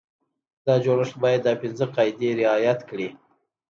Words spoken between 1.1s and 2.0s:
باید دا پنځه